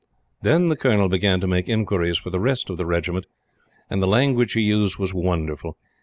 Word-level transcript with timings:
Then 0.41 0.69
the 0.69 0.75
Colonel 0.75 1.09
began 1.09 1.39
to 1.41 1.47
make 1.47 1.69
inquiries 1.69 2.17
for 2.17 2.31
the 2.31 2.39
rest 2.39 2.71
of 2.71 2.77
the 2.77 2.87
Regiment, 2.87 3.27
and 3.87 4.01
the 4.01 4.07
language 4.07 4.53
he 4.53 4.61
used 4.61 4.97
was 4.97 5.13
wonderful. 5.13 5.77